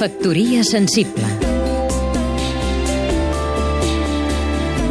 Factoria 0.00 0.62
sensible 0.64 1.26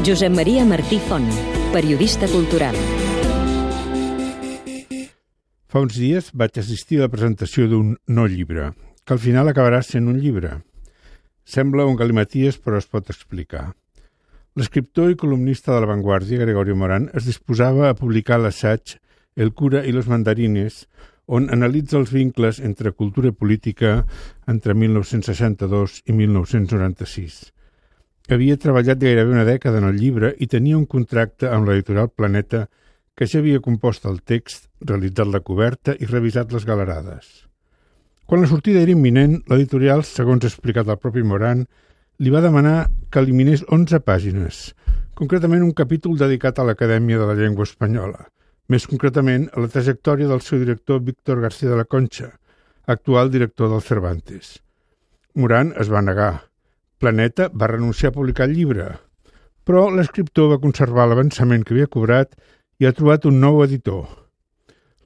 Josep 0.05 0.29
Maria 0.29 0.61
Martí 0.69 0.99
Font, 1.01 1.25
periodista 1.73 2.27
cultural 2.29 2.77
Fa 5.65 5.81
uns 5.81 5.97
dies 5.97 6.29
vaig 6.37 6.61
assistir 6.61 6.99
a 6.99 7.07
la 7.07 7.09
presentació 7.09 7.65
d'un 7.71 7.95
no 8.05 8.27
llibre, 8.29 8.69
que 9.01 9.17
al 9.17 9.23
final 9.23 9.49
acabarà 9.49 9.81
sent 9.81 10.05
un 10.13 10.21
llibre. 10.21 10.59
Sembla 11.41 11.89
un 11.89 11.97
galimaties, 11.97 12.61
però 12.61 12.77
es 12.77 12.85
pot 12.85 13.09
explicar. 13.09 13.71
L'escriptor 14.53 15.09
i 15.09 15.17
columnista 15.17 15.73
de 15.73 15.81
La 15.81 15.89
Vanguardia, 15.89 16.43
Gregorio 16.45 16.77
Morán, 16.77 17.09
es 17.17 17.25
disposava 17.25 17.89
a 17.89 17.97
publicar 17.97 18.37
l'assaig 18.37 18.99
El 19.33 19.55
cura 19.57 19.81
i 19.89 19.95
los 19.95 20.05
mandarines, 20.05 20.83
on 21.29 21.47
analitza 21.53 21.99
els 21.99 22.11
vincles 22.13 22.59
entre 22.65 22.91
cultura 22.97 23.29
i 23.29 23.37
política 23.37 24.03
entre 24.49 24.73
1962 24.73 26.01
i 26.09 26.15
1996. 26.17 27.39
Havia 28.29 28.57
treballat 28.61 28.99
gairebé 29.01 29.33
una 29.33 29.45
dècada 29.45 29.79
en 29.81 29.87
el 29.89 29.97
llibre 29.97 30.33
i 30.37 30.47
tenia 30.49 30.77
un 30.77 30.87
contracte 30.89 31.49
amb 31.49 31.69
l'editorial 31.69 32.09
Planeta 32.09 32.65
que 33.17 33.27
ja 33.27 33.41
havia 33.41 33.61
compost 33.61 34.05
el 34.09 34.21
text, 34.21 34.69
realitzat 34.81 35.29
la 35.29 35.41
coberta 35.45 35.95
i 35.99 36.07
revisat 36.09 36.53
les 36.55 36.65
galerades. 36.65 37.29
Quan 38.29 38.41
la 38.41 38.49
sortida 38.49 38.83
era 38.85 38.93
imminent, 38.93 39.39
l'editorial, 39.49 40.05
segons 40.05 40.45
explicat 40.45 40.87
el 40.87 40.99
propi 41.01 41.25
Moran, 41.25 41.65
li 42.19 42.33
va 42.33 42.43
demanar 42.45 42.89
que 43.09 43.21
eliminés 43.23 43.65
11 43.67 44.01
pàgines, 44.05 44.59
concretament 45.17 45.65
un 45.65 45.73
capítol 45.73 46.17
dedicat 46.17 46.59
a 46.59 46.65
l'Acadèmia 46.67 47.17
de 47.19 47.27
la 47.27 47.35
Llengua 47.35 47.65
Espanyola, 47.65 48.29
més 48.69 48.85
concretament 48.85 49.47
a 49.49 49.63
la 49.63 49.69
trajectòria 49.73 50.29
del 50.29 50.43
seu 50.45 50.61
director 50.61 51.01
Víctor 51.01 51.41
García 51.41 51.71
de 51.71 51.77
la 51.79 51.87
Concha, 51.89 52.29
actual 52.85 53.31
director 53.33 53.71
del 53.71 53.81
Cervantes. 53.81 54.59
Moran 55.33 55.73
es 55.81 55.89
va 55.89 56.03
negar. 56.05 56.45
Planeta 57.01 57.49
va 57.49 57.69
renunciar 57.71 58.11
a 58.11 58.17
publicar 58.17 58.45
el 58.45 58.53
llibre, 58.57 58.91
però 59.65 59.87
l'escriptor 59.89 60.51
va 60.53 60.61
conservar 60.61 61.07
l'avançament 61.09 61.65
que 61.65 61.73
havia 61.73 61.89
cobrat 61.89 62.35
i 62.79 62.85
ha 62.85 62.93
trobat 62.93 63.25
un 63.25 63.39
nou 63.41 63.63
editor. 63.65 64.05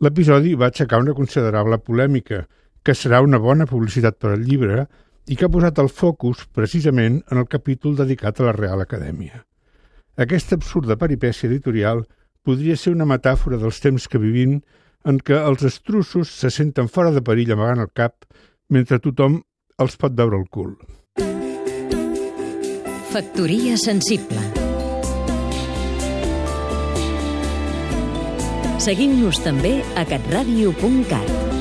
L'episodi 0.04 0.58
va 0.60 0.68
aixecar 0.68 1.00
una 1.00 1.16
considerable 1.16 1.80
polèmica, 1.80 2.44
que 2.84 2.96
serà 2.98 3.22
una 3.24 3.40
bona 3.40 3.68
publicitat 3.70 4.20
per 4.20 4.34
al 4.34 4.44
llibre 4.44 4.88
i 5.32 5.38
que 5.40 5.48
ha 5.48 5.52
posat 5.52 5.80
el 5.80 5.88
focus 5.88 6.44
precisament 6.52 7.22
en 7.32 7.40
el 7.40 7.48
capítol 7.48 7.96
dedicat 7.96 8.42
a 8.42 8.50
la 8.50 8.56
Real 8.58 8.84
Acadèmia. 8.84 9.46
Aquesta 10.20 10.60
absurda 10.60 11.00
peripècia 11.00 11.48
editorial 11.48 12.04
podria 12.44 12.78
ser 12.80 12.94
una 12.94 13.08
metàfora 13.10 13.60
dels 13.62 13.80
temps 13.84 14.08
que 14.08 14.22
vivim 14.22 14.60
en 15.08 15.20
què 15.20 15.38
els 15.40 15.64
estrussos 15.68 16.32
se 16.32 16.52
senten 16.52 16.90
fora 16.92 17.12
de 17.12 17.24
perill 17.24 17.54
amagant 17.56 17.84
el 17.84 17.92
cap 17.96 18.28
mentre 18.72 19.02
tothom 19.04 19.42
els 19.84 19.98
pot 20.00 20.16
veure 20.16 20.40
el 20.40 20.48
cul. 20.52 20.76
Factoria 23.14 23.78
sensible 23.78 24.42
Seguim-nos 28.84 29.40
també 29.46 29.78
a 29.96 30.04
catradio.cat 30.04 31.53